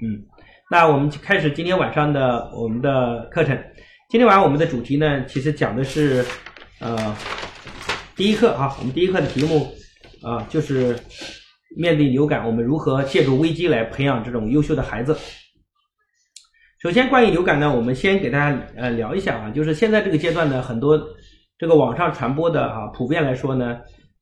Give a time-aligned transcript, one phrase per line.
[0.00, 0.24] 嗯，
[0.70, 3.58] 那我们开始今天晚上的我们的课程。
[4.08, 6.24] 今天晚上我们的主题呢，其实讲的是，
[6.78, 7.16] 呃，
[8.14, 9.74] 第一课啊，我们第一课的题目
[10.22, 10.96] 啊，就是
[11.76, 15.18] 面对流感，我们如何借助危机来培养这种优秀的孩子。
[16.80, 20.96] 首先，关于流感呢，我们先给大家呃聊一下啊，就是现在这个阶段呢，很多
[21.58, 23.80] 这个网上传播的啊，普遍来说呢，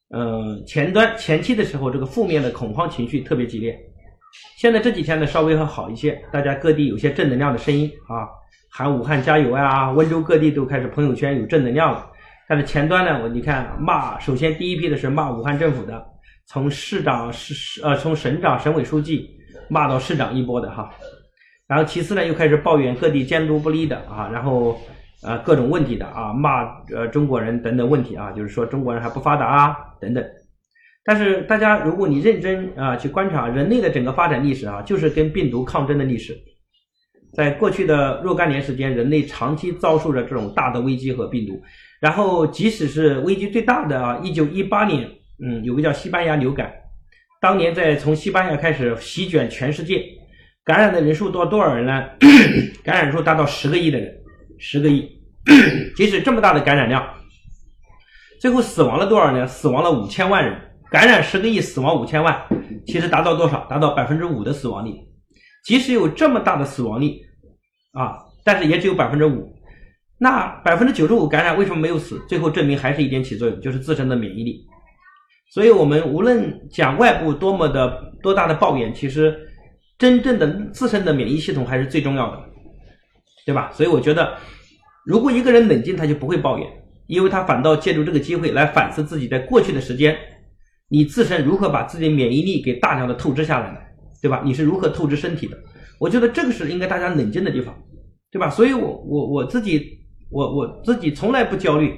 [0.08, 3.78] 嗯，前端前期的时候，这个负面的恐慌情绪特别激烈。
[4.56, 8.28] 现在这几天呢，稍微会好一些，大家各地有些正能量的声音啊。
[8.68, 9.90] 喊武汉加油啊！
[9.92, 12.10] 温州各地都开始朋友圈有正能量了。
[12.46, 16.04] 但是前端呢，我你看骂，首先第一批的是骂武汉政府的，
[16.44, 19.30] 从市长、市呃从省长、省委书记
[19.70, 20.90] 骂到市长一波的哈。
[21.66, 24.78] 然后其次呢，又开始抱怨各地监督不力的啊，然后
[25.22, 30.22] 呃各种问题的啊，骂呃中国人等等问题啊，就是说中国人还不发达啊等等。
[31.06, 36.36] 但是大家如果你认真啊去观察人类的整个发展历史啊，就是跟病毒抗争的历史。
[37.32, 41.62] 在过去的若干年时间，人类长期遭受着这种大的危机和病毒。
[42.00, 45.08] 然后，即使是危机最大的啊，一九一八年，
[45.44, 46.72] 嗯，有个叫西班牙流感，
[47.40, 50.02] 当年在从西班牙开始席卷全世界，
[50.64, 52.04] 感染的人数多多少人呢？
[52.82, 54.12] 感染数达到十个亿的人，
[54.58, 55.08] 十个亿。
[55.94, 57.06] 即使这么大的感染量，
[58.40, 59.46] 最后死亡了多少人？
[59.46, 60.58] 死亡了五千万人。
[60.90, 62.42] 感染十个亿，死亡五千万，
[62.86, 63.66] 其实达到多少？
[63.66, 64.92] 达到百分之五的死亡率。
[65.64, 67.24] 即使有这么大的死亡率。
[67.92, 69.50] 啊，但是也只有百分之五，
[70.18, 72.22] 那百分之九十五感染为什么没有死？
[72.28, 74.66] 最后证明还是一点起作用，就是自身的免疫力。
[75.50, 79.34] 所以，我们无论讲外部多么的多大的抱怨，其实
[79.96, 82.38] 真正的自身的免疫系统还是最重要的，
[83.46, 83.70] 对吧？
[83.72, 84.36] 所以，我觉得
[85.06, 86.68] 如果一个人冷静，他就不会抱怨，
[87.06, 90.14] 因为他反倒借助这个机会来反思自己在过去的时间，
[90.88, 93.78] 你自身如何把自己免疫力给大量的透支下来呢，
[94.22, 94.42] 对吧？
[94.44, 95.58] 你是如何透支身体的？
[95.98, 97.74] 我觉得这个是应该大家冷静的地方，
[98.30, 98.48] 对吧？
[98.50, 99.98] 所以，我我我自己，
[100.30, 101.94] 我我自己从来不焦虑，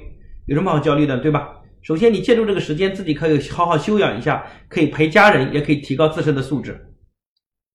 [0.47, 1.49] 有什么好焦虑的，对吧？
[1.81, 6.79] 首先，你借助这个时间，自己可以好好休养一下，可以陪家人，也可以提高自身的素质，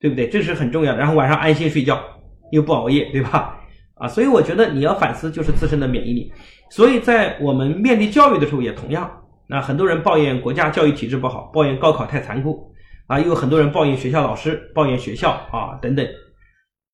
[0.00, 0.28] 对不对？
[0.28, 0.98] 这是很重要的。
[0.98, 2.02] 然后晚上安心睡觉，
[2.50, 3.60] 又不熬夜，对吧？
[3.94, 6.32] 啊，所以我觉得你要反思就是自身的免疫力。
[6.70, 9.08] 所以在我们面对教育的时候也同样，
[9.48, 12.72] 那很多人抱怨国家教育体制不好，抱怨高考太残酷。
[13.06, 16.08] 啊，又有很多人抱怨学校老师，抱怨学校啊等等，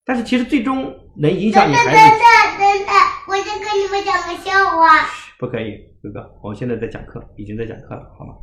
[0.05, 1.91] 但是其实最终能影响你孩子。
[1.91, 2.95] 等等等等，
[3.29, 5.07] 我先跟你们讲个笑话。
[5.39, 8.35] 不可以，哥哥，我现在在讲课，已经在讲课了，好吗？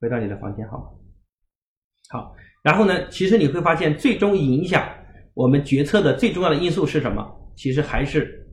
[0.00, 0.84] 回到你的房间，好吗？
[2.08, 4.82] 好，然后呢，其实你会发现，最终影响
[5.34, 7.22] 我们决策的最重要的因素是什么？
[7.54, 8.48] 其实还是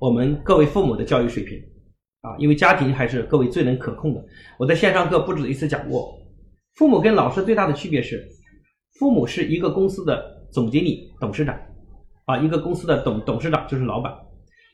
[0.00, 1.56] 我们各位父母的教育水平
[2.22, 4.24] 啊，因为家庭还是各位最能可控的。
[4.58, 6.16] 我在线上课不止一次讲过。
[6.74, 8.26] 父母跟老师最大的区别是，
[8.98, 10.22] 父母是一个公司的
[10.52, 11.58] 总经理、董事长，
[12.26, 14.12] 啊，一个公司的董董事长就是老板，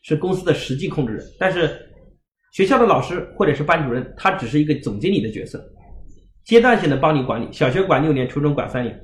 [0.03, 1.25] 是公司的实际控制人。
[1.39, 1.71] 但是
[2.53, 5.65] 学校的老师或者是班主任，他只是一个总经理的角色，
[6.45, 7.47] 阶段性的帮你管理。
[7.53, 9.01] 小学管六年，初中管三年。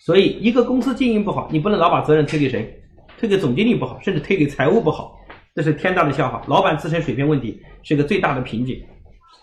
[0.00, 2.82] 所以一个公司经营不好，你不能老把责任推给谁，
[3.18, 5.13] 推给总经理不好，甚至推给财务不好，
[5.54, 6.42] 这是天大的笑话。
[6.48, 8.82] 老板自身水平问题是一个最大的瓶颈。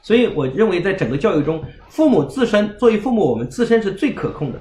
[0.01, 4.59] 所以，我认为在整个教育中，父母自身作为父母，我们自身是最可控的。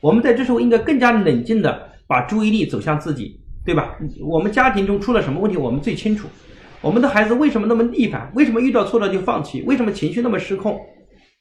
[0.00, 3.96] 我们在这时候应该更加冷静的把注意力走向自己，对吧？
[4.20, 6.26] 我们家庭中出了什么问题，我们最清楚。
[6.80, 8.30] 我们的孩子为什么那么逆反？
[8.34, 9.62] 为什么遇到挫折就放弃？
[9.62, 10.80] 为什么情绪那么失控？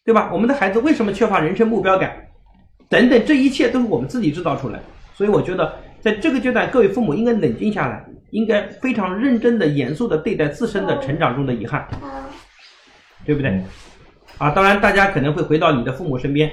[0.06, 0.30] 对吧？
[0.32, 2.16] 我们的孩子为什么缺乏人生目标感？
[2.88, 4.80] 等等，这一切都是我们自己制造出来。
[5.16, 11.88] 所以，我觉得在这个阶段，各位父母应该冷静下来，应该非常认真的、严肃的对待自身的成长中的遗憾。
[13.24, 13.62] 对不对？
[14.40, 16.52] 啊，当然，大家可能会回到你的父母身边。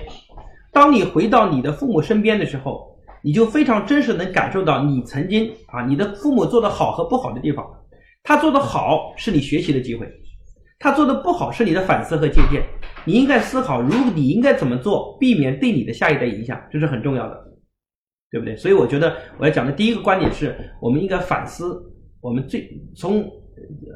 [0.70, 7.64] 当你回到你的父母身边的时候，你就非常真实能感受到你曾经啊，你的父母做的好和不好的地方。
[8.22, 10.06] 他做的好是你学习的机会，
[10.78, 12.62] 他做的不好是你的反思和借鉴。
[13.06, 17.47] 你应该思考，如果你应该怎么做，避免对你的下一代影响，这是很重要的，
[18.30, 18.56] 对不对？
[18.56, 21.82] 所以我觉得我要讲的第一个观点是，我们应该反思
[22.20, 23.28] 我们最从。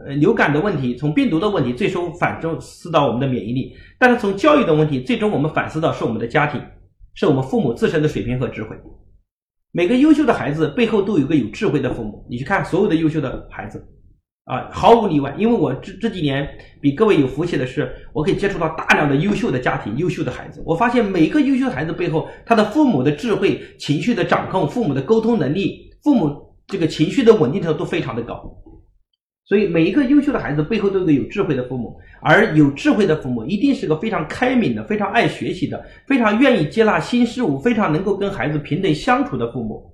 [0.04, 6.60] 呃，流感的问题，从病毒的问题，最终反正思到我们的免疫力；但是从教育的问题，最终我们反思到是我们的家庭，
[7.14, 8.76] 是我们父母自身的水平和智慧。
[9.70, 12.26] 每个优秀的孩子背后都有个有智慧的父母。
[12.28, 13.80] 你去看所有的优秀的孩子，
[14.44, 15.34] 啊，毫无例外。
[15.38, 16.48] 因为我这这几年
[16.80, 20.62] 比各位有福气的是，我可以接触到大量的优秀的家庭、优秀的孩子。
[20.66, 28.58] 我发现每个优秀的孩子背后，他的父母的智慧、情绪的掌控、父母的沟通能力、父母这个情绪的稳定程度都非常的高。
[29.44, 39.91] 所以每一个优秀的孩子背后都有个有智慧的父母，而有智慧的父母一定是个非常开明的、非常爱学习的、非常愿意接纳新事物、非常能够跟孩子平等相处的父母，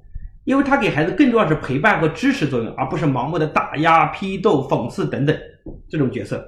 [0.48, 5.38] 因为他给孩子更重要是陪伴和支持作用，而不是盲目的打压、批斗、讽刺等等
[5.90, 6.42] 这种角色，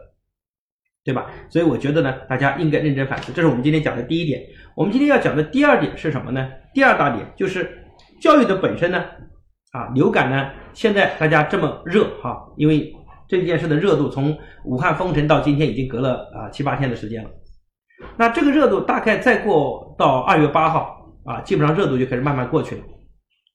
[1.05, 1.27] 对吧？
[1.51, 3.31] 所以我觉得呢，大家应该认真反思。
[3.31, 4.41] 这是我们今天讲的第一点。
[4.75, 6.49] 我们今天要讲的第二点是什么呢？
[6.73, 7.85] 第二大点就是
[8.23, 9.05] 教育的本身呢，
[9.73, 12.91] 啊，流感呢，现在大家这么热哈，因为
[13.29, 17.29] 这件事的热度从武汉封城到今天已经隔了啊七八天的时间了。
[18.17, 22.83] 那这个热度大概再过到二月八号啊，基本上热度就开始慢慢过去了。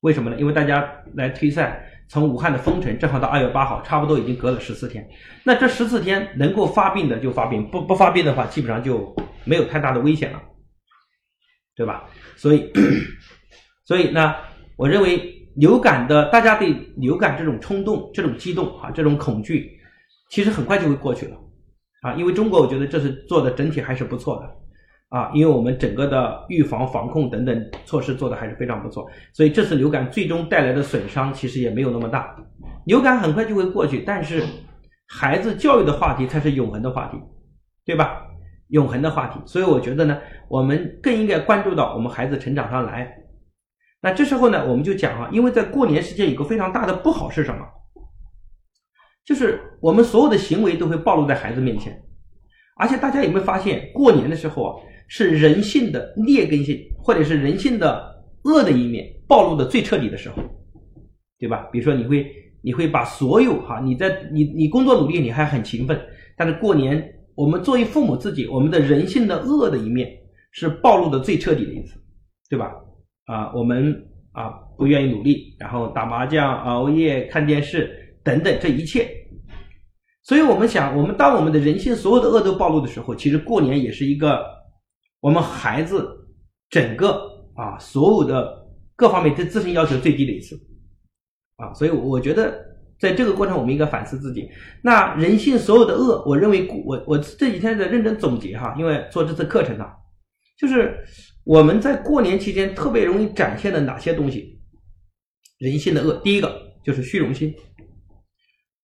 [0.05, 0.37] 为什么呢？
[0.37, 1.75] 因为大家来推算，
[2.07, 5.03] 从武汉的封城正好到二月八号，差不多已经隔了十四天。
[5.43, 9.15] 那这十四天能够发病的就发病，不不发病的话，基本上就
[9.45, 10.39] 没有太大的危险了。
[11.75, 12.05] 对吧？
[12.37, 12.71] 所以，
[13.83, 14.35] 所以呢，
[14.77, 19.71] 我认为流感的大家对流感这种冲动、这种激动啊、这种恐惧，
[20.29, 21.35] 其实很快就会过去了
[22.03, 22.13] 啊。
[22.13, 24.55] 因为中国，我觉得这是做的整体还是不错的
[25.09, 32.35] 啊，因为我们整个的预防、防控等等措施做的还是非常不错，所以这次流感最终带来的损伤其实也没有那么大。
[32.85, 34.43] 流感很快就会过去，但是
[35.07, 37.17] 孩子教育的话题才是永恒的话题，
[37.85, 38.21] 对吧？
[38.69, 40.19] 永恒的话题，所以我觉得呢，
[40.49, 43.15] 我们更应该关注到我们孩子成长上来。
[44.01, 47.63] 那这时候呢，我们就讲啊，因为在过年时间有个非常大的不好是什么？
[49.23, 52.03] 就是我们所有的行为都会暴露在孩子面前，
[52.77, 60.41] 而且大家有没有发现，过年的时候啊，是人性的劣根性或者是人性的恶的一面暴露的最彻底的时候，
[61.39, 61.67] 对吧？
[61.71, 62.25] 比如说你会
[62.61, 65.99] 你会把所有哈，你在你你工作努力，你还很勤奋，
[66.37, 67.11] 但是过年。
[67.37, 70.09] 我们作为父母自己，我们的人性的恶的一面
[70.51, 71.99] 是暴露的最彻底的一次，
[72.49, 72.71] 对吧？
[73.25, 73.93] 啊，我们
[74.31, 77.91] 啊不愿意努力，然后打麻将、熬夜、看电视
[78.23, 79.09] 等等这一切。
[80.23, 84.41] 所以我们想，我们当我们的人性所有的恶都暴露的时候，其实过年也是一个
[85.19, 86.27] 我们孩子
[86.69, 90.56] 整个啊所有的各方面对自身要求最低的一次
[91.57, 91.73] 啊。
[91.73, 92.63] 所以我觉得。
[92.97, 94.50] 在这个过程，我们应该反思自己。
[94.81, 99.85] 那人性所有的恶，我认为我我这几天在认真总结哈，因为做这次课程呢，
[100.57, 101.03] 就是
[101.44, 104.62] 我们在过年期间特别容易展现的哪些东西？
[105.57, 107.53] 人性的恶，第一个就是虚荣心。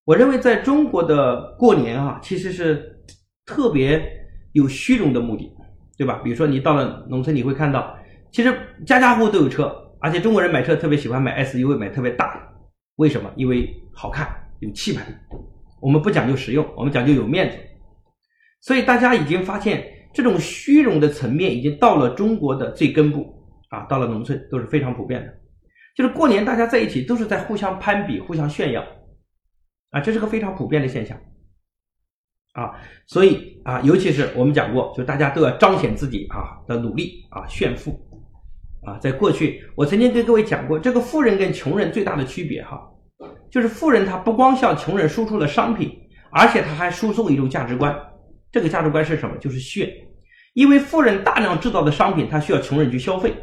[0.03, 3.01] 我认为在中国的过年啊，其实是
[3.45, 4.05] 特别
[4.51, 5.49] 有虚荣的目的，
[5.97, 6.19] 对吧？
[6.23, 7.97] 比如说你到了农村，你会看到，
[8.31, 8.53] 其实
[8.85, 12.41] 家家户户都有车，而且中国人买车特别喜欢买 SUV，买特别大。
[12.95, 13.31] 为什么？
[13.35, 14.27] 因为好看，
[14.59, 15.03] 有气派。
[15.81, 17.57] 我们不讲究实用，我们讲究有面子。
[18.61, 19.83] 所以大家已经发现，
[20.13, 23.33] 这种虚荣的层面已经到了中国的最根部
[23.69, 25.33] 啊，到了农村都是非常普遍的。
[25.95, 28.81] 就是过年大家在一起都是在互相攀比、互相炫耀
[29.89, 31.17] 啊，这是个非常普遍的现象
[32.53, 32.71] 啊。
[33.07, 37.99] 所以啊，尤其是我们讲过，就大家都要彰显自己啊的努力啊，炫富
[38.85, 38.97] 啊。
[38.99, 42.81] 在过去，我曾经跟各位讲过，这个富人跟穷人最大的区别哈。
[43.51, 45.91] 就是富人，他不光向穷人输出了商品，
[46.31, 47.95] 而且他还输送一种价值观。
[48.51, 49.37] 这个价值观是什么？
[49.37, 49.89] 就是炫。
[50.53, 53.33] 因为富人大量制造的商品，他需要穷人去消费，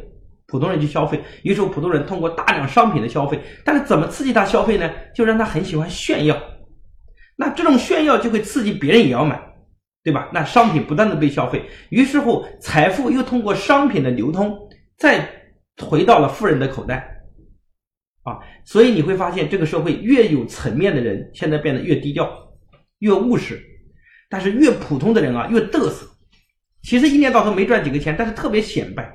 [0.47, 1.19] 普通人去消费。
[1.43, 4.91] 于是普通人通过大量商品的消费，但是怎么刺激他消费呢？
[5.15, 6.35] 就让他很喜欢炫耀。
[7.39, 9.41] 那这种炫耀就会刺激别人也要买，
[10.03, 10.29] 对吧？
[10.33, 15.25] 那商品不断的被消费，于是乎财富又通过商品的流通，再
[15.81, 17.23] 回到了富人的口袋。
[18.23, 22.29] 啊，所以你会发现，这个社会越有层面的人，现在变得越低调、
[22.99, 23.57] 越务实，
[24.29, 26.05] 但是越普通的人啊，越嘚瑟。
[26.83, 29.09] 其实一年到头没赚几个钱，但是特别显摆，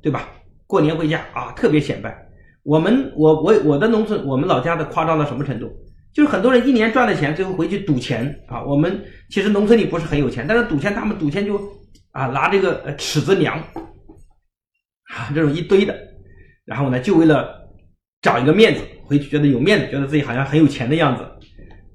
[0.00, 0.26] 对吧？
[0.66, 2.16] 过年回家啊，特别显摆。
[2.62, 5.70] 我们我我我的农村，我们老家的夸张到什么程度？
[6.14, 8.62] 就是很多人一年赚的钱，最后回去赌钱啊。
[8.64, 11.60] 我们其实农村里不是很有钱，但是赌钱，他们赌钱就
[12.10, 13.58] 啊拿这个尺子量
[15.14, 15.98] 啊，这种一堆的，
[16.64, 17.60] 然后呢，就为了。
[18.22, 21.24] 找一个面子，回去觉得有面子，觉得自己好像很有钱的样子，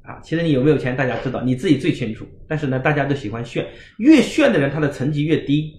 [0.04, 2.28] 啊，其实你有没有钱，大家知道，你自己最清楚。
[2.50, 3.66] 但是呢，大家都喜欢炫，
[3.98, 5.72] 越炫的人，他的层级越低，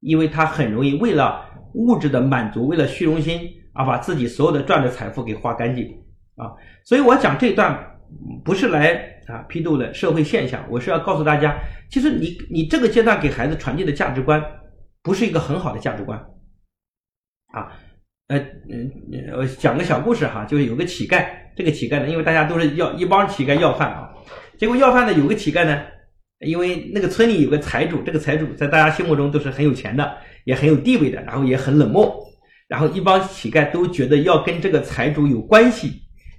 [0.00, 1.40] 因为他很容易为了
[1.74, 5.88] 物质的满足，为了虚荣心啊，把自己所有的赚的财富给花干净
[6.36, 6.52] 啊。
[6.84, 7.98] 所以我讲这段
[8.44, 11.58] 不是来啊批斗的社会现象，我是要告诉大家，
[11.90, 14.42] 其实你你这个阶段给孩子传递的价值观，
[15.02, 16.18] 不是一个很好的价值观，
[17.52, 17.72] 啊。
[18.28, 18.36] 呃
[18.68, 18.90] 嗯，
[19.36, 21.24] 我讲个小故事哈，就是有个乞丐，
[21.54, 24.10] 这个乞丐呢，因为大家都是要一帮乞丐要饭啊，
[24.58, 25.80] 结果要饭的有个乞丐呢，
[26.40, 32.12] 因为那个村里有个财主，这个财主在大家心目中都是很有钱的，也很有地位的，然后也很冷漠，
[32.66, 35.92] 然后一帮乞丐都觉得要跟这个财主有关系，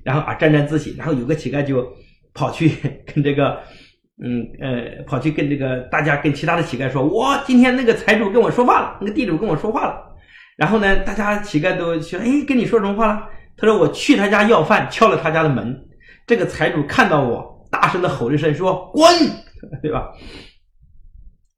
[0.07, 1.85] 然后啊沾沾自喜，然后有个乞丐就
[2.33, 2.69] 跑去
[3.05, 3.59] 跟这个，
[4.23, 10.01] 嗯呃，跑去跟这个大家跟其他的乞丐说，我今天那个财主跟我说话了，那个地主跟我说话了。
[10.55, 13.29] 然后呢，大家乞丐都说，哎，跟你说什么话了？
[13.57, 15.77] 他说我去他家要饭，敲了他家的门。
[16.25, 19.05] 这个财主看到我，大声的吼一声说：“滚！”
[19.83, 20.07] 对吧？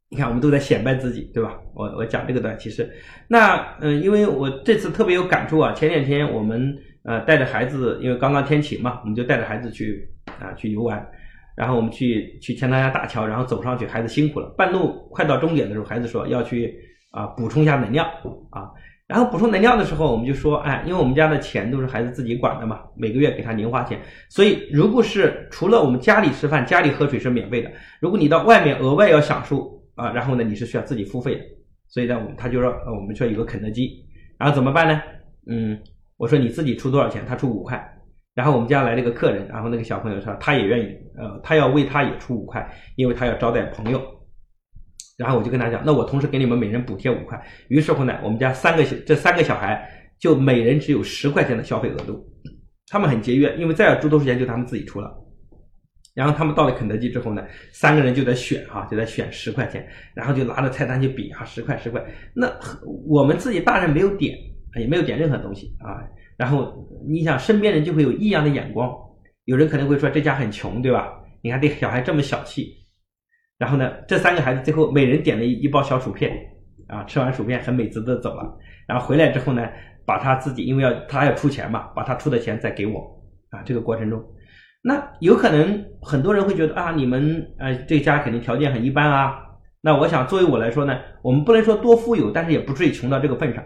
[0.10, 1.54] 你看，我们都在显摆自己，对吧？
[1.76, 2.90] 我我讲这个段，其实，
[3.28, 5.72] 那嗯，因为我这次特别有感触啊。
[5.74, 10.08] 前两天我们呃带着孩子，因为刚刚天晴嘛，我们就带着孩子去
[10.40, 11.06] 啊去游玩，
[11.56, 14.54] 然后我们去去钱塘江大桥，然后走上去，孩子辛苦了。
[14.58, 16.74] 半路快到终点的时候，孩子说要去
[17.12, 18.08] 啊补充一下能量
[18.52, 18.70] 啊。
[19.08, 31.42] 然后补充能量的时候，我们就说，哎，因为我们家的钱都是孩子自己管的嘛，每个月给他零花钱，所以如果是除了我们家里吃饭、家里喝水是免费的，如果你到外面额外要享受啊，然后呢，你是需要自己付费的。
[31.88, 33.90] 所以呢，他就说，呃，我们需要有个肯德基，
[34.38, 35.02] 然后怎么办呢？
[35.48, 35.76] 嗯，
[36.20, 37.26] 我说你自己出多少钱？
[37.26, 37.82] 他出五块。
[38.36, 44.02] 然后我们家来了个客人，然后那个小朋友说他也愿意，呃，他要为他也出五块，因为他要招待朋友。
[45.18, 47.42] 然后我就跟他讲，那我同时给你们每人补贴五块。
[47.70, 52.22] 于是乎呢，我们家三个这三个小孩就每人只有十块钱的消费额度，
[52.88, 55.10] 他们很节约，因为再要出多少钱就他们自己出了。
[56.16, 62.04] 然后他们到了肯德基之后呢，三个人就在选哈，就在选十块钱，然后就拿着菜单去比哈，十块十块。
[62.34, 62.52] 那
[63.08, 64.38] 我们自己大人没有点，
[64.76, 66.04] 也没有点任何东西啊。
[66.38, 68.90] 然后你想身边人就会有异样的眼光，
[69.46, 71.14] 有人可能会说这家很穷，对吧？
[71.42, 72.76] 你看这小孩这么小气。
[73.58, 76.32] 然后呢，这三个孩子最后每人点了一一包小薯片，
[76.88, 78.58] 啊，吃完薯片很美滋滋的走了。
[78.88, 79.68] 然后回来之后呢，
[80.06, 83.02] 把他自己因为要他要出钱嘛，把他出的钱再给我，
[83.50, 84.24] 啊，这个过程中，
[84.82, 89.46] 那有可能很多人会觉得啊，你们呃这家肯定条件很一般啊。
[89.82, 93.64] 那我想作为我来说呢，我们不能说多富有，但是也不至于穷到这个份上。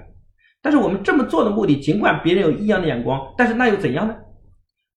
[0.63, 4.15] 但是我们这么做的目的，尽管别人有异样的眼光，但是那又怎样呢？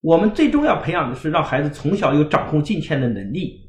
[0.01, 3.67] 我们最终要培养的是让孩子从小有掌控金钱的能力。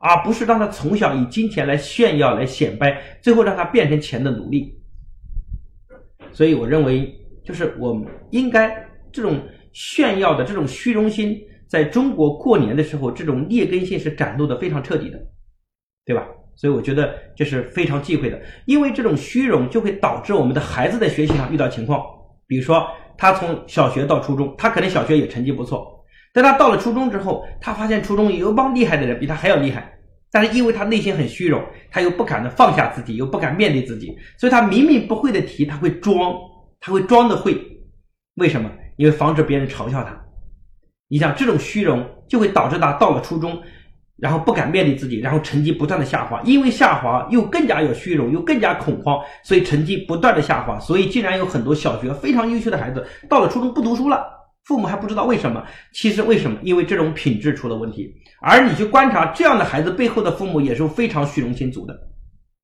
[0.00, 4.80] 而不是让他从小以金钱来炫耀、来显摆，最后让他变成钱的奴隶。
[6.30, 7.12] 所以，我认为，
[7.44, 8.72] 就是我们应该
[9.10, 9.40] 这种
[9.72, 11.36] 炫耀的这种虚荣心，
[11.66, 15.18] 在中国过年的时候，这种劣根性是展露的非常彻底的，
[16.04, 16.28] 对吧？
[16.58, 22.04] 所以，我觉得这是非常忌讳的，因为这种虚荣就会导致我们的孩子在学习上遇到情况，
[22.48, 22.84] 比如说
[23.16, 26.04] 他从小学到初中，他可能小学也成绩不错。
[26.34, 29.88] 但他到了初中之后，他发现初中有一帮厉害的人比他还要厉害，
[30.32, 31.62] 但是因为他内心很虚荣，
[31.92, 36.34] 他又不敢的放下自己，又不敢面对自己，所以他明明不会的题他会装，
[36.80, 37.56] 他会装的会，
[38.34, 38.68] 为什么？
[38.96, 40.20] 因为防止别人嘲笑他。
[41.08, 43.62] 你想这种虚荣就会导致他到了初中，
[44.18, 54.26] 然后不敢面对自己，然后成绩不断的下滑，因为下滑又更加有虚荣，又更加恐慌，所以成绩不断的下滑，所以竟然有很多小学非常优秀的孩子到了初中不读书了。
[54.64, 56.58] 父母还不知道为什么，其实为什么？
[56.62, 58.12] 因为这种品质出了问题。
[58.42, 61.94] 而你去观察这样的孩子背后的父母，也是非常虚荣心足的，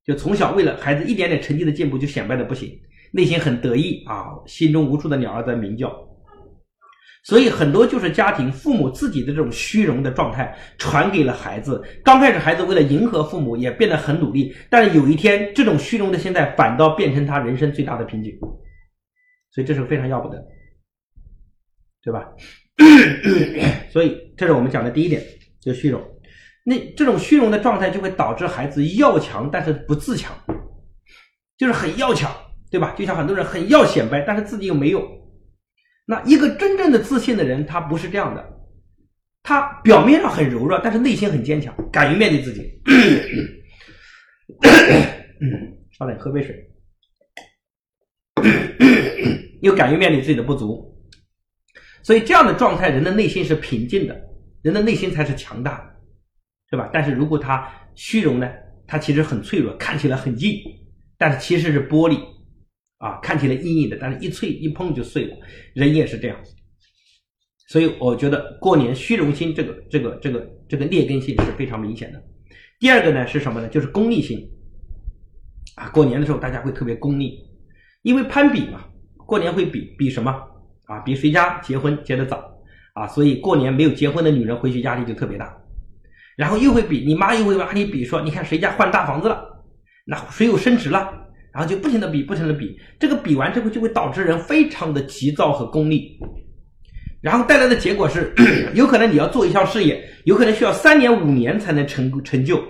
[0.05, 2.71] 就从小为了孩子一点点成绩的进步就显摆的不行，
[3.13, 5.91] 内心很得意啊，心中无数的鸟儿在鸣叫。
[7.25, 11.83] 所以很多就是家庭父母自己的这种虚荣的状态传给了孩子。
[12.05, 18.33] 刚开始孩子为了迎合父母，也变得很努力，但是有一天这种虚荣的心态反倒变成他人生最大的瓶颈。
[19.51, 20.41] 所以这是非常要不得。
[22.03, 22.29] 对吧？
[23.91, 25.23] 所以这是我们讲的第一点，
[25.63, 25.99] 就虚荣。
[26.63, 30.37] 那这种虚荣的状态就会导致孩子要强，但是不自强，
[31.57, 32.31] 就是很要强，
[32.71, 32.95] 对吧？
[32.99, 35.03] 就像很多人很要显摆，但是自己又没用。
[36.07, 38.45] 那一个真正的自信的人，他不是这样的，
[39.43, 42.81] 他表面上很柔弱，但是内心很坚强，敢于面对自己。
[45.99, 46.71] 稍等，喝杯水。
[49.63, 50.95] 又敢于面对自己的不足。
[52.03, 54.15] 所以这样的状态，人的内心是平静的，
[54.61, 55.97] 人的内心才是强大的，
[56.71, 56.91] 对吧？
[56.93, 58.51] 但是如果他虚荣呢，
[58.87, 60.61] 他其实很脆弱，看起来很硬，
[61.17, 62.21] 但是其实是玻璃，
[63.05, 65.37] 啊，看起来硬硬的，但是一脆一碰就碎了。
[65.75, 66.37] 人也是这样，
[67.69, 72.23] 所以我觉得过年虚荣心这个这个这个这个劣根性是非常明显的。
[72.81, 73.69] 第二个呢是什么呢？
[73.69, 74.49] 就是功利性，
[75.75, 77.39] 啊，过年的时候大家会特别功利，
[78.01, 78.83] 因为攀比嘛，
[79.27, 80.33] 过年会比比什么？
[80.87, 82.43] 啊，比谁家结婚结得早
[82.95, 85.55] 啊，所以过年没有结婚的女人回去压力就特别大，
[86.37, 89.63] 然后又会比你妈又会拿你比说，你看谁家换大房子了，
[90.07, 91.24] 那谁又升职了，
[91.55, 96.19] 然后就不停的比，不停的比，这个比完之后就会导致人非常的急躁和功利，
[97.21, 98.35] 然后带来的结果是，
[98.75, 102.61] 有可能你要做一项事业，有可能需要三年五年才能成成就，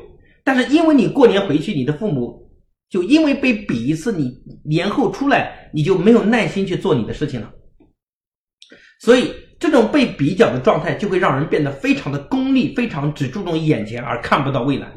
[0.45, 2.47] 但是因为你过年回去，你的父母
[2.91, 4.31] 就因为被比一次，你
[4.65, 7.51] 年后出来你就没有耐心去做你的事情了。
[9.01, 14.93] 所以，这种被比较的状态就会让人变得非常的功利，非常只注重眼前而看不到未来，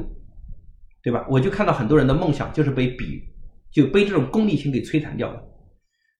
[1.02, 1.26] 对吧？
[1.30, 3.20] 我就看到很多人的梦想就是被比，
[3.72, 5.42] 就被这种功利心给摧残掉了。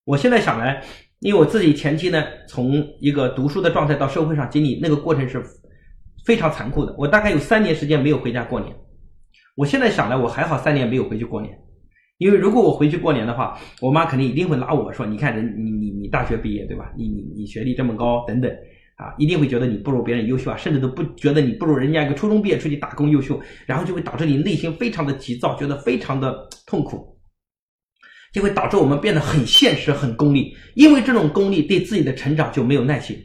[0.05, 0.83] 我现在想来，
[1.21, 5.43] 因为我自己前期呢，从一个读书的状态到社会上经历那个过程是
[6.25, 6.95] 非常残酷的。
[6.99, 8.75] 我大概有三年时间没有回家过年。
[9.57, 11.59] 我现在想来，我还好三年没有回去过年，
[12.19, 16.93] 因为如果我回去过年的话，我妈肯定一定会拉我说：“你看人，你你你大学毕业对吧？
[16.97, 18.51] 你你你学历这么高，等等
[18.97, 27.18] 啊，一定会觉得你不如别人优秀啊，甚至都不觉得你不如人家一个初中毕业出去打工优秀，然后就会导致你内心非常的急躁，觉得非常的痛苦，
[28.33, 33.17] 就会导致我们变得很现实、很功利，因为这种功利对自己的成长就没有耐心，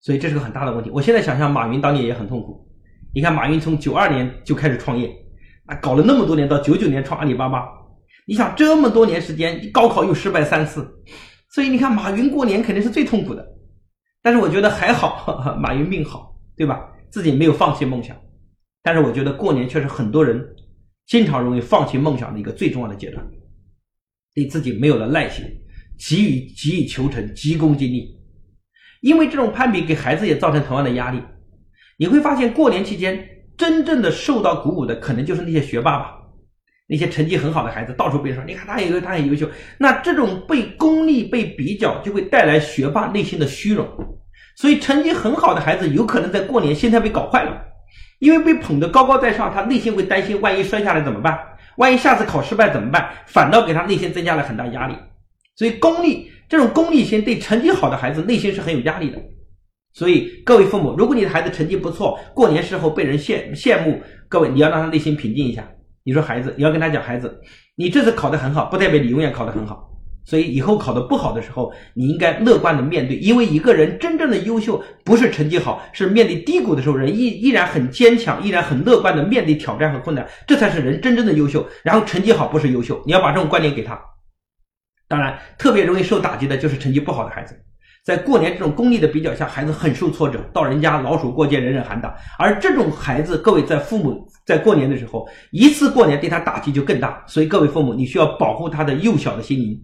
[0.00, 0.90] 所以这是个很大的问题。
[0.90, 2.66] 我现在想想，马云当年也很痛苦。
[3.14, 5.14] 你看，马云从九二年就开始创业，
[5.66, 7.68] 啊，搞了那么多年，到九九年创阿里巴巴。
[8.26, 10.88] 你想这么多年时间，高考又失败三次，
[11.50, 13.46] 所以你看，马云过年肯定是最痛苦的。
[14.22, 16.88] 但是我觉得还好， 马云命好，对吧？
[17.10, 18.16] 自己没有放弃梦想。
[18.82, 20.42] 但是我觉得过年却是很多人
[21.06, 23.24] 经常容易放弃梦想的一个最重要的阶段，
[24.34, 25.44] 对自己没有了耐心，
[25.98, 28.16] 急于急于求成，急功近利。
[29.00, 31.20] 因为这种攀比给孩子也造成同样的压力。
[31.98, 36.12] 你会发现，过年期间真正的受到鼓舞的，可能就是那些学霸吧，
[36.88, 39.48] 那些成绩很好的孩子，到处被说，你看他也他很优秀。
[39.78, 43.86] 那这种被功利、被比较，就会带来学霸内心的虚荣。
[44.56, 47.60] 所以，成绩很好的孩子，有可能在过年心态被搞坏了，
[48.18, 51.38] 因为被捧得高高在上，他内心会担心，万一摔下来怎么办？
[51.76, 53.10] 万一下次考失败怎么办？
[53.26, 54.94] 反倒给他内心增加了很大压力。
[55.54, 59.18] 所以，功利这种功利心对成绩好的孩子内心是很有压力的。
[59.92, 65.68] 所以，各位父母，如果你的孩子成绩不错，过年时候被人羡羡慕，各位你要让他内心平静一下。
[66.04, 67.40] 你说孩子，你要跟他讲，孩子，
[67.76, 69.91] 你这次考得很好，不代表你永远考得很好。
[70.24, 81.66] 所以以后考得不好的时候，你应该乐观的面对，因为一个人真正的优秀，不是成绩好，是面对低谷的时候，人依依然很坚强，依然很乐观的面对挑战和困难，这才是人真正的优秀。
[81.82, 84.00] 然后成绩好不是优秀，你要把这种观念给他。
[85.08, 87.54] 当然，特别容易受打击的就是成绩不好的孩子。
[88.04, 92.16] 在过年这种功利的比较下，孩子很受挫折，到人家老鼠过街，人人喊打。
[92.38, 97.22] 而这种孩子，各位在父母在过年的时候，一次过年对他打击就更大。
[97.28, 99.80] 所以各位父母，你需要保护他的幼小的心灵。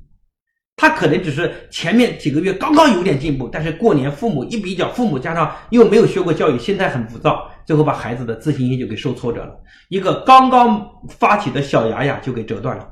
[0.78, 9.60] 他可能只是前面几个月刚刚有点进步，但是过年父母一比较，父母加上又没有学过教育，心态很浮躁，最后把孩子的自信心就给受挫折了。
[9.90, 12.88] 一个刚刚发起的小芽芽就给折断了。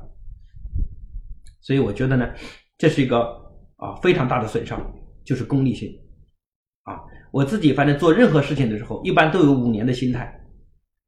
[1.61, 2.29] 所以我觉得呢，
[2.77, 3.21] 这是一个
[3.77, 4.79] 啊非常大的损伤。
[5.27, 5.93] 就是功利性，
[6.83, 10.33] 啊，我自己反正做任何事情的时候，一般都有五年的心态，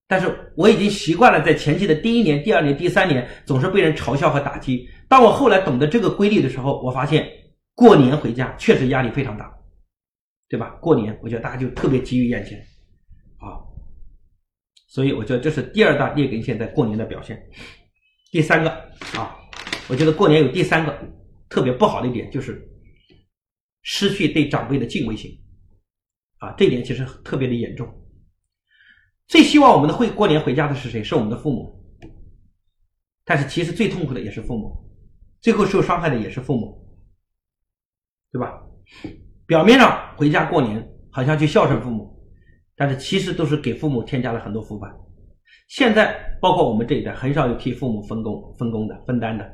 [0.09, 4.89] 但是我已经习惯了在前期的第一年、第二年、第三年总是被人嘲笑和打击。
[5.07, 7.29] 当我后来懂得这个规律的时候，我发现
[7.75, 9.53] 过年回家确实压力非常大，
[10.49, 10.71] 对吧？
[10.81, 12.57] 过年我觉得大家就特别急于眼前，
[13.37, 13.61] 啊，
[14.87, 17.39] 所以我觉得这是第二大劣根性在过年的表现。
[18.31, 18.71] 第三个
[19.15, 19.37] 啊，
[19.87, 20.99] 我觉得过年有第三个
[21.49, 22.65] 特别不好的一点就是。
[23.81, 25.31] 失去对长辈的敬畏心，
[26.39, 27.87] 啊，这点其实特别的严重。
[29.29, 31.03] 最希望我们的会过年回家的是谁？
[31.03, 31.79] 是我们的父母。
[33.23, 34.75] 但是其实最痛苦的也是父母，
[35.39, 36.83] 最后受伤害的也是父母，
[38.31, 38.59] 对吧？
[39.45, 42.11] 表面上回家过年好像去孝顺父母，
[42.75, 44.91] 但是其实都是给父母添加了很多负担。
[45.67, 49.47] 现在包括我们这一代，很少有替父母分工分工的分担的，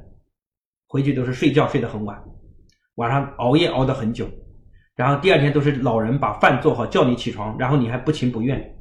[0.88, 2.18] 回去都是睡觉睡得很晚。
[2.96, 4.26] 晚上熬夜熬得很久，
[4.96, 8.74] 然后第二天都是老人把饭做好叫你起床，然后你还不情不愿。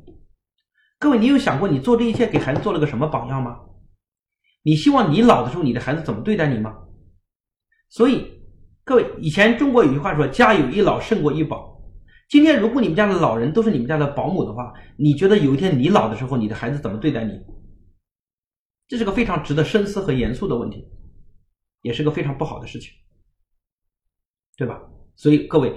[1.04, 3.60] 各位，你有想过你做这一切给孩子做了个什么榜样吗？
[4.62, 6.74] 你希望你老的时候你的孩子怎么对待你吗？
[7.90, 8.40] 所以，
[8.84, 11.78] 各位，以前中国有句话说“家有一老胜过一宝”。
[12.30, 17.38] 今天如果你们家的老人都是你们家的保姆的话，你觉得有一天你老的时候你的孩子怎么对待你？
[18.88, 20.88] 这是个非常值得深思和严肃的问题，
[21.82, 22.90] 也是个非常不好的事情。
[24.56, 24.80] 对吧？
[25.16, 25.70] 所以各位，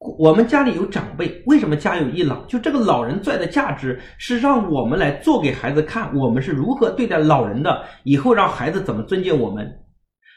[0.00, 2.42] 我们家里有长辈，为什么家有一老？
[2.46, 9.70] 就这个老人在的价值是让我们来做给孩子看，我们是如何对待老人的，以后让孩子怎么尊敬我们。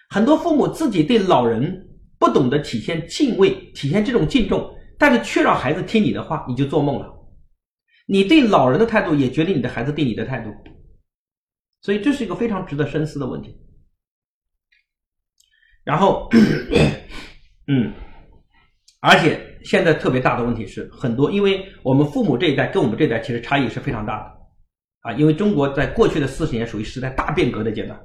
[0.10, 1.88] 很多父母自己对老人
[2.20, 7.08] 不懂得体现敬畏，体现这种敬重，但是却让孩子听你的话，你就做梦了。
[8.06, 10.54] 你对老人的态度也决定你的孩子对你的态度，
[11.80, 13.58] 所以这是一个非常值得深思的问题。
[15.86, 16.30] 然后。
[17.66, 17.94] 嗯，
[19.00, 24.32] 而且现在特别大的问题是，很多因为我们父母这一代跟我们这一代其实差异是非常大的。
[25.02, 28.00] 啊，因为中国在过去的四十年属于时代大变革的阶段，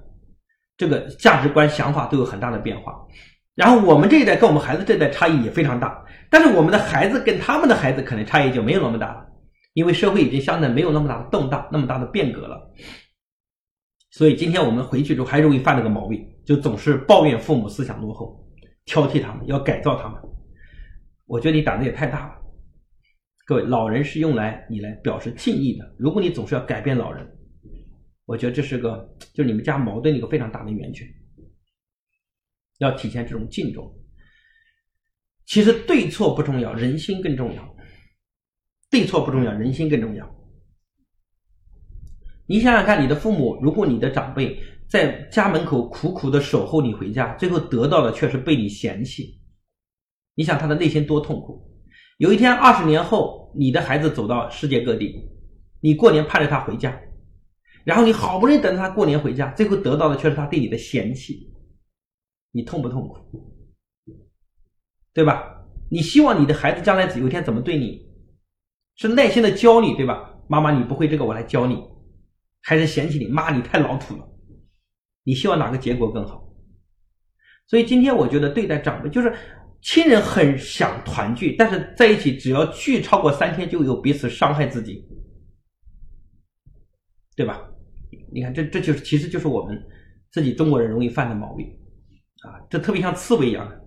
[0.77, 2.92] 这个价值观想法都有很大的变化。
[3.55, 9.27] 然后我们这一代跟我们孩子这一代差异也非常大，但是我们的孩子跟他们的孩子可能差异就没有那么大了，
[9.75, 12.61] 因为社会已经相对没有那么大的动荡，那么大的变革了。
[14.11, 18.44] 所以今天我们回去之后还容易犯这个毛病，就总是抱怨父母思想落后，
[18.87, 20.21] 挑剔他们，要改造他们。
[21.28, 22.34] 我觉得你胆子也太大了。
[23.44, 25.94] 各位，老人是用来你来表示敬意的。
[25.98, 27.26] 如果你总是要改变老人，
[28.24, 31.06] 我觉得这是个就是你们家矛盾一个非常大的源泉。
[32.78, 33.94] 要体现这种敬重。
[35.44, 37.76] 其实对错不重要，人心更重要。
[38.90, 40.34] 对错不重要，人心更重要。
[42.46, 49.38] 你想想看，你的父母，如果你的长辈在家门口苦苦的守候你回家，最后得到的却是被你嫌弃，
[50.38, 51.68] 你想他的内心多痛苦？
[52.18, 55.29] 有一天，二十年后，你的孩子走到世界各地，
[55.81, 56.96] 你过年盼着他回家，
[57.83, 61.53] 然后你好不容易等他过年回家，最后得到的却是他对你的嫌弃，
[62.53, 63.53] 你痛不痛苦？
[65.12, 65.66] 对吧？
[65.90, 68.09] 你希望你的孩子将来有一天怎么对你？
[68.94, 70.38] 是耐心的教你，对吧？
[70.46, 71.83] 妈妈，你不会这个，我来教你。
[72.62, 74.29] 还是嫌弃你妈，你太老土了。
[75.24, 76.44] 你希望哪个结果更好？
[77.66, 79.35] 所以今天我觉得对待长辈，就是
[79.80, 85.04] 亲人很想团聚，但是在一起只要聚超过三天，就有彼此伤害自己，
[87.36, 87.62] 对吧？
[88.32, 89.80] 你看，这这就是其实就是我们
[90.30, 91.66] 自己中国人容易犯的毛病
[92.42, 92.60] 啊！
[92.68, 93.80] 这特别像刺猬一样的，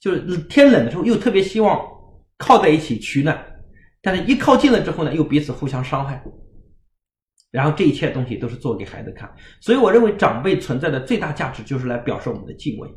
[0.00, 1.80] 就是天冷的时候又特别希望
[2.38, 3.38] 靠在一起取暖，
[4.00, 6.22] 但是一靠近了之后呢，又彼此互相伤害。
[7.50, 12.88] 然后这一切东西都是做给孩子看，所以我认为长辈存在的最大价值就是来表示我们的敬畏。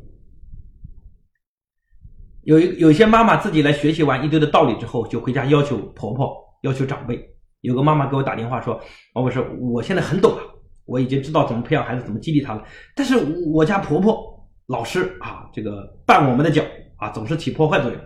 [2.46, 6.32] 有一有些妈妈自己来学习完一堆的道理之后，就回家要求婆婆、
[6.62, 7.28] 要求长辈。
[7.62, 8.80] 有个妈妈给我打电话说
[9.14, 10.42] ：“王博士，我现在很懂了，
[10.84, 12.64] 我已经知道怎么培养孩子，怎么激励他了。
[12.94, 13.16] 但是
[13.52, 16.62] 我家婆婆老师啊，这个绊我们的脚
[16.98, 18.00] 啊，总是起破坏作用，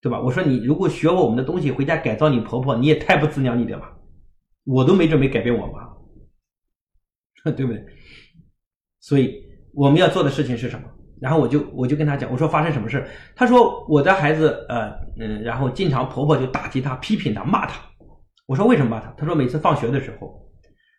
[0.00, 3.94] 对吧？”我说：“你如果学过我们的东西，回家改造你婆婆，你也太不自量力了吧。”
[4.64, 5.86] 我都没准备改变我妈，
[7.52, 7.84] 对不对？
[9.00, 9.44] 所以
[9.74, 10.88] 我们要做的事情是什么？
[11.22, 13.06] 然后我就我就跟他讲，我说发生什么事？
[13.36, 17.80] 他说我的孩子呃嗯，然后经常婆婆就打击他、批评他、骂他。
[18.48, 19.14] 我说为什么骂他？
[19.16, 20.50] 他说每次放学的时候，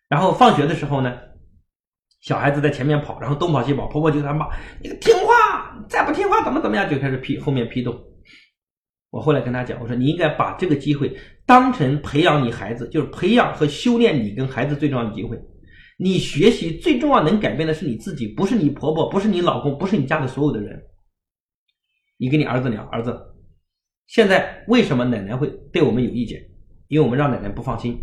[0.08, 1.14] 然后放学的时候呢，
[2.22, 4.48] 小孩子在前面跑，然后东跑西跑，婆婆就在骂
[4.82, 7.94] 你听话，再不听话怎么怎么样，就开始批后面批斗。
[9.10, 15.38] 我后来跟他讲，我说你应该把这个机会当成培养你孩子，就是培养和修炼你跟孩子最重要的机会。
[16.04, 20.78] 你学习最重要能改变的是你自己，不是你婆婆，不是你老公，不是你家的所有的人。
[22.18, 23.18] 你跟你儿子聊，儿子，
[24.06, 26.42] 现在为什么奶奶会对我们有意见？
[26.88, 27.98] 因为我们让奶奶不放心，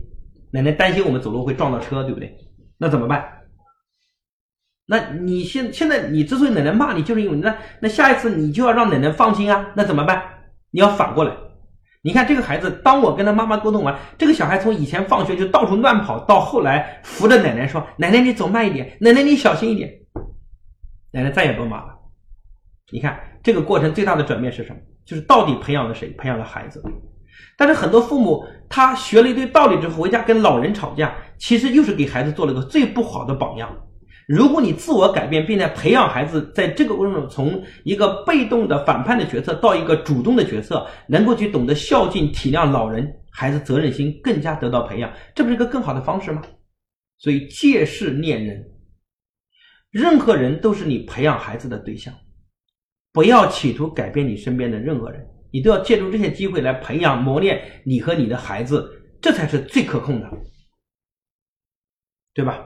[0.52, 2.36] 奶奶担心我们走路会撞到车，对不对？
[2.80, 3.24] 那怎么办？
[4.88, 10.24] 那你现现在你之所以奶奶骂你，就是因为那那下一次你就要让奶奶放心啊，那怎么办？
[10.72, 11.38] 你要反过来，
[12.04, 19.92] 你看这个孩子，当我跟他妈妈沟通完，这个小孩从以前放学就到处乱跑，到后来扶着奶奶说：“奶奶你走慢一点，奶奶你小心一点。”
[21.14, 21.94] 奶奶再也不骂了。
[22.92, 24.80] 你看这个过程最大的转变是什么？
[25.06, 26.10] 就是到底培养了谁？
[26.18, 26.84] 培养了孩子。
[27.56, 33.70] 但是很多父母他学了一堆道理之后回家跟老人吵架，其实又是给孩子做了个最不好的榜样。
[34.32, 46.41] 如果你自我改变，并在培养孩子，在这个过程中从一个被动的反叛的角色到一个主动的角色，能够去懂得孝敬、体谅老人，孩子责任心更加得到培养，这不是一个更好的方式吗？
[47.17, 48.65] 所以借势念人，
[49.89, 52.13] 任何人都是你培养孩子的对象，
[53.12, 58.89] 不要企图改变你身边的任何人，你都要借助这些机会来培养、磨练你和你的孩子，
[59.22, 60.32] 这才是最可控的，
[62.34, 62.65] 对吧？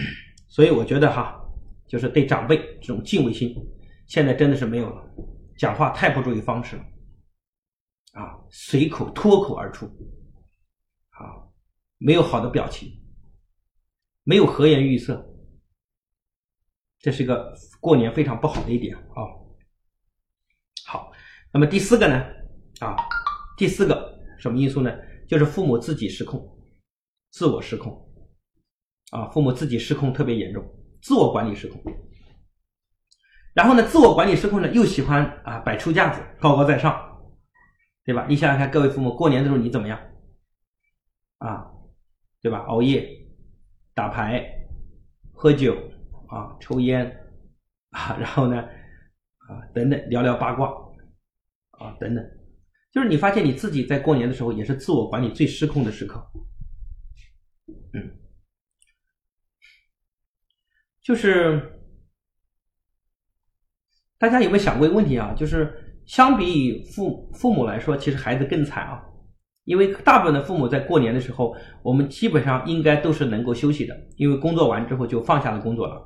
[0.48, 1.40] 所以我觉得哈，
[1.86, 3.54] 就是对长辈这种敬畏心，
[4.06, 5.02] 现在真的是没有了。
[5.56, 6.82] 讲话太不注意方式了，
[8.12, 9.86] 啊，随口脱口而出，
[11.10, 11.46] 啊，
[11.98, 12.88] 没有好的表情，
[14.24, 15.24] 没有和颜悦色，
[16.98, 19.22] 这是一个过年非常不好的一点啊。
[20.86, 21.12] 好，
[21.52, 22.24] 那么第四个呢？
[22.80, 22.96] 啊，
[23.56, 24.90] 第四个什么因素呢？
[25.28, 26.40] 就是父母自己失控，
[27.30, 28.11] 自我失控。
[29.12, 30.64] 啊，父母自己失控特别严重，
[31.02, 31.80] 自我管理失控。
[33.52, 36.98] 然后呢，自我管理失控呢，又喜欢啊摆出架子，高高在上，
[38.06, 38.26] 对吧？
[38.26, 40.00] 你想想看，各位父母过年的时候你怎么样？
[41.36, 41.70] 啊，
[42.40, 42.60] 对吧？
[42.60, 43.06] 熬夜、
[43.92, 44.42] 打牌、
[45.34, 45.76] 喝酒
[46.28, 47.04] 啊、抽烟
[47.90, 50.70] 啊，然后呢啊等等，聊聊八卦
[51.72, 52.24] 啊等等，
[52.90, 56.26] 就是你发现你自己在过年的时候也是自我管理最失控的时刻，
[57.92, 58.21] 嗯。
[61.02, 61.80] 就是
[64.18, 65.34] 大家有没有想过一个问题啊？
[65.36, 69.02] 就是相比于父父母来说，其实孩子更惨啊。
[69.64, 76.02] 因为大部分的父母在过年的时候，我们基本上应该都是能够休息的，因为工作完之后就放下了工作了，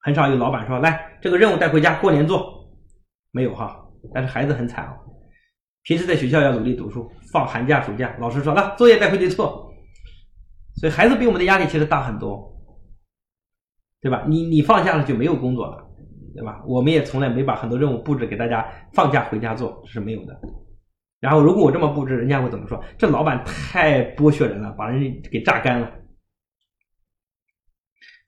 [0.00, 2.70] 很少有老板说来这个任务带回家过年做，
[3.32, 3.84] 没有哈。
[4.14, 4.94] 但是孩子很惨啊，
[5.82, 9.72] 平时在学校要努力读书，放寒假暑假，老师说来作业带回去做，
[10.76, 12.59] 所以孩子比我们的压力其实大很多，
[14.00, 14.24] 对吧？
[14.28, 15.86] 你你放假了就没有工作了，
[16.34, 16.62] 对吧？
[16.66, 20.40] 我们也从来没把很多任务布置给大家放假回家做，这是没有的。
[21.20, 22.82] 然后如果我这么布置，人家会怎么说？
[22.96, 25.92] 这老板太剥削人了，把人给榨干了，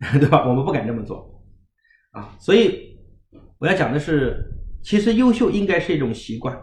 [0.20, 0.46] 对吧？
[0.46, 1.42] 我们不敢这么做
[2.10, 2.36] 啊。
[2.38, 2.98] 所以
[3.58, 4.44] 我要讲的是，
[4.82, 6.54] 其实优秀应该是一种习惯，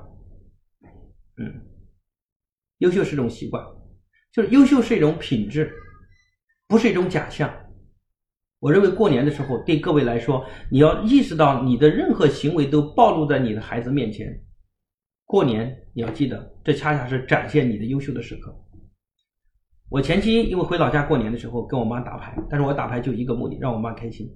[1.37, 1.65] 嗯，
[2.77, 3.65] 优秀是一种习惯，
[4.31, 5.73] 就是优秀是一种品质，
[6.67, 7.51] 不是一种假象。
[8.59, 14.27] 我认为过年的时候，对各位来说，你要意识到你的任何行为都暴露在你的孩子面前。
[15.23, 18.53] 过年你要记得，这恰恰是展现你的优秀的时刻。
[19.89, 24.27] 我前期因为回老家过年的时候跟我妈打牌，但是我打牌就一个目的，让我妈开心。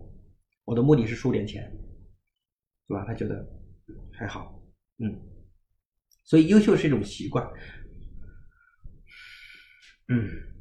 [0.63, 1.62] 我的目的是输点钱，
[2.88, 3.03] 是吧？
[3.05, 3.45] 她觉得
[4.13, 4.57] 还好，
[4.99, 5.13] 嗯。
[6.23, 7.45] 所以优秀是一种习惯，
[10.07, 10.52] 嗯。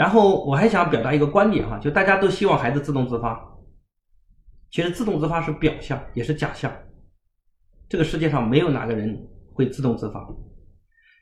[0.00, 3.38] 然后我还想表达一个观点哈，就大家都希望孩子自动自发，
[4.70, 6.72] 其实自动自发是表象，也是假象。
[7.86, 9.14] 这个世界上没有哪个人
[9.52, 10.26] 会自动自发，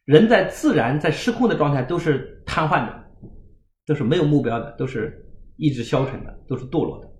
[0.04, 3.04] 人在自然在失控的状态都是瘫痪的，
[3.84, 7.10] 都是没有目标的，都是意志消沉的，都是堕落的。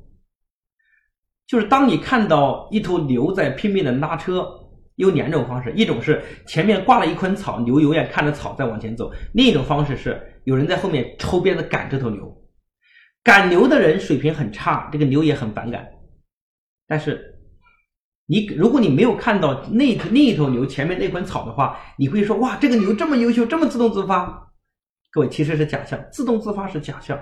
[1.49, 4.49] 就是当你看到一头牛在拼命的拉车，
[4.95, 12.25] 有两种方式：一种是前面挂了一捆草，牛永远看着草在往前走；另一种方式是有人在后面抽鞭子赶这头牛。
[13.23, 15.87] 赶牛的人水平很差，这个牛也很反感，
[16.87, 17.35] 但是。
[18.31, 24.53] 你如果你没有看到那另一头牛前面那捆草的话，你会说哇，这个牛这么优秀，这么自动自发。
[25.11, 27.19] 各位其实是假象，自动自发是假象。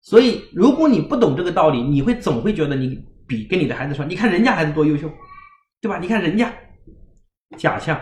[0.00, 5.08] 所以如果你不懂这个道理，你会总会觉得你比跟你的孩子说，你看人家孩子多优秀，
[5.80, 6.00] 对吧？
[6.00, 6.52] 你看人家
[7.56, 8.00] 假象，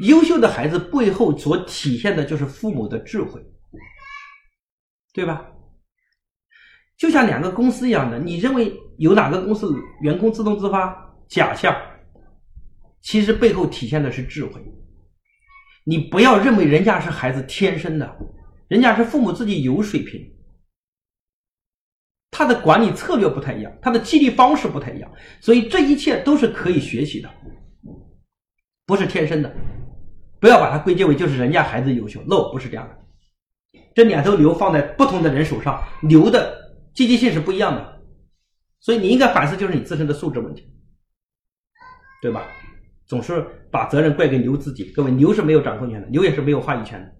[0.00, 3.40] 优秀的孩子背后所体现的就是父母的智慧，
[5.12, 5.46] 对吧？
[6.96, 11.14] 就像两个公司一样的，你认为有哪个公司员工自动自发？
[11.28, 11.74] 假象，
[13.00, 14.60] 其实背后体现的是智慧。
[15.84, 18.18] 你不要认为人家是孩子天生的，
[18.68, 20.20] 人家是父母自己有水平，
[22.30, 25.10] 他的管理策略不太一样，他的激励方式不太一样，
[25.40, 27.30] 所以这一切都是可以学习的，
[28.86, 29.54] 不是天生的。
[30.40, 32.96] 不要把它归结为就是人家孩子优秀，no，不是这样的。
[33.94, 36.58] 这两头牛放在不同的人手上，牛的。
[36.92, 38.02] 积极性是不一样的，
[38.80, 40.68] 所以你应该反思就是你自身的素质问题，
[42.20, 42.42] 对吧？
[43.06, 47.12] 总是把责任怪给牛自己，各位牛是没有掌控权的，牛也是没有话语权的，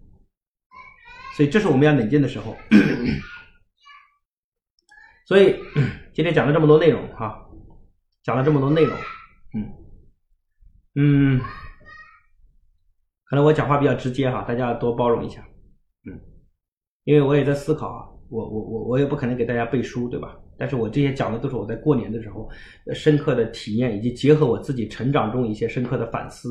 [1.37, 2.57] 所以这是我们要冷静的时候。
[5.25, 5.55] 所以
[6.13, 7.47] 今天讲了这么多内容哈，
[8.25, 8.99] 讲了这么多内容，
[9.55, 9.73] 嗯
[10.97, 11.41] 嗯，
[13.31, 15.41] 可能我讲话比较直接哈，大家多包容一下，
[16.05, 16.21] 嗯，
[17.05, 18.07] 因为我也在思考啊。
[18.29, 20.37] 我我我我也不可能给大家背书，对吧？
[20.57, 22.49] 但是我这些讲的都是我在过年的时候
[22.93, 26.49] 深刻的体验，以及结合我自己成长中一些深刻的反思。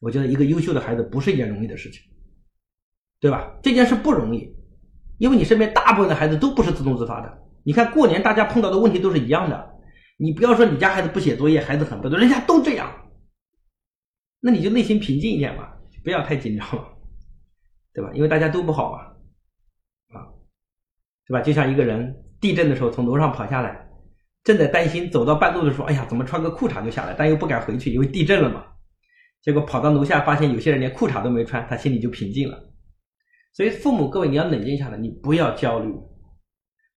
[0.00, 2.02] 我觉得一个优秀的孩子不是一件容易的事情，
[3.20, 3.56] 对吧？
[3.62, 4.52] 这件事不容易，
[5.18, 7.42] 因为你身边大部分的孩子都不是自动自发的。
[7.62, 9.74] 你看过年大家碰到的问题都是一样的，
[10.16, 12.90] 你不要说你家孩子不写作业，孩子很笨，人家都这样，
[14.46, 15.66] 那你就内心平静一点嘛，
[16.04, 16.86] 不要太紧张了，
[17.94, 18.10] 对吧？
[18.12, 19.10] 因为大家都不好嘛。
[21.26, 21.40] 对吧？
[21.40, 23.88] 就像一个人地震的时候从楼上跑下来，
[24.42, 27.14] 正在担心，走到半路的时候，哎呀，怎么穿个裤衩就下来？
[27.16, 28.66] 但又不敢回去，因为地震了嘛。
[29.40, 32.62] 结果跑到楼下，发现有些人连裤衩都没穿，他心里就平静了。
[33.54, 35.90] 所以父母各位，你要冷静下来，你不要焦虑。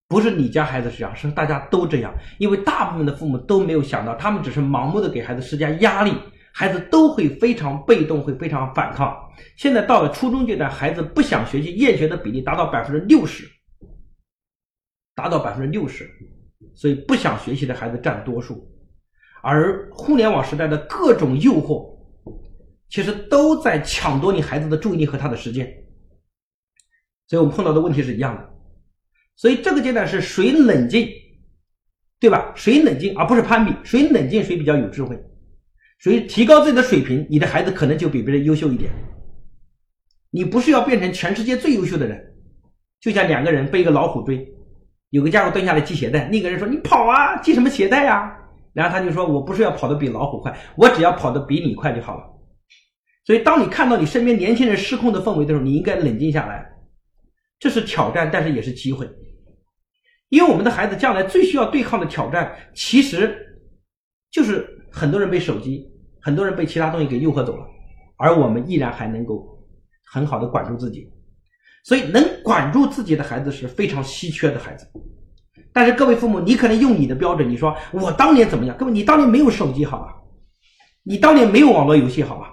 [0.09, 2.13] 不是你家孩子这样，是大家都这样。
[2.39, 6.11] 因为大部分的父母都没有想到，他们只是盲目的给孩子施加压力，
[6.57, 9.15] 孩子都会非常被动，会非常反抗。
[9.57, 13.47] 现在到了初中阶段，孩子不想学习、厌学的比例达到百分之六十。
[15.13, 16.09] 达到百分之六十，
[16.75, 18.67] 所以不想学习的孩子占多数，
[19.41, 21.95] 而互联网时代的各种诱惑，
[22.89, 25.71] 其实都在抢夺你孩子的注意力和他的时间，
[27.27, 28.47] 所以我们碰到的问题是一样的，
[29.35, 31.07] 所以这个阶段是谁冷静，
[32.19, 32.53] 对吧？
[32.55, 35.19] 谁冷静而不是攀比，谁冷静谁比较有智慧，
[35.99, 38.91] 所以提高自己的水平，你的孩子可能就比别人优秀一点。
[40.29, 42.35] 你不是要变成全世界最优秀的人，
[42.99, 44.47] 就像两个人被一个老虎追。
[45.09, 48.31] 有个家伙蹲下来系鞋带，那个人说：“你跑啊，系什么鞋带呀？”
[48.73, 52.23] 然后他就说：“我不是要跑得比老虎快，我只要跑得比你快就好了。”
[53.25, 56.65] 所以，当你看到你身边年轻人失控的氛围的时候，你应该冷静下来。
[57.59, 59.09] 这是挑战，但是也是机会，
[60.29, 63.35] 因为我们的孩子将来最需要对抗的挑战，其实
[64.29, 65.85] 就是很多人被手机、
[66.19, 67.65] 很多人被其他东西给诱惑走了，
[68.17, 69.47] 而我们依然还能够
[70.11, 71.07] 很好的管住自己。
[71.83, 74.85] 所以，能管住自己的孩子是非常稀缺的孩子。
[75.71, 78.75] 但是，各位父母，你可能用你的标准，你说我当年怎么样？
[78.75, 80.15] 各位，你当年没有手机，好吧？
[81.03, 82.51] 你当年没有网络游戏，好吧？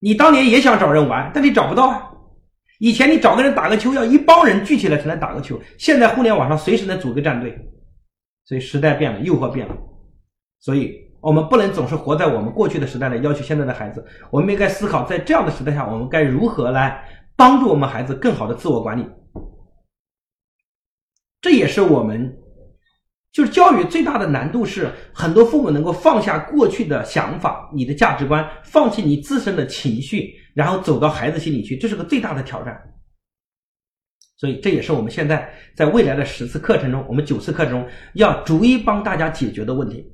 [0.00, 2.10] 你当年也想找人玩，但你找不到啊。
[2.80, 5.60] 以前你找个人打个球，要一帮人聚起来才能打个球。
[5.78, 7.56] 现在互联网上随时能组个战队，
[8.46, 9.76] 所以时代变了，诱惑变了。
[10.58, 14.04] 所以我们不能总是活在我们过去的时代来要求现在的孩子。
[14.30, 17.02] 我们应该思考，在这样的时代下，我们该如何来
[17.34, 19.06] 帮助我们孩子更好的自我管理。
[21.40, 22.30] 这也是我们
[23.32, 30.34] 就是教育最大的难度，是很多父母能够放下过去的想法、你的价值观，放弃你自身的情绪。
[30.54, 32.78] 然后走到孩子心里去，这是个最大的挑战。
[34.36, 40.13] 所以这也是我们现在在未来的十次课程中，我们九次课程中要逐一帮大家解决的问题。